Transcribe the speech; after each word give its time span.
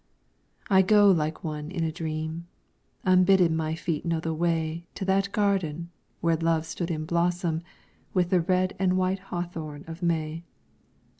I 0.67 0.81
go 0.81 1.11
like 1.11 1.43
one 1.43 1.69
in 1.69 1.83
a 1.83 1.91
dream; 1.91 2.47
unbidden 3.05 3.55
my 3.55 3.75
feet 3.75 4.03
know 4.03 4.19
the 4.19 4.33
way 4.33 4.87
To 4.95 5.05
that 5.05 5.31
garden 5.31 5.91
where 6.21 6.35
love 6.35 6.65
stood 6.65 6.89
in 6.89 7.05
blossom 7.05 7.61
with 8.11 8.31
the 8.31 8.41
red 8.41 8.75
and 8.79 8.97
white 8.97 9.19
hawthorn 9.29 9.83
of 9.85 10.01
May. 10.01 10.43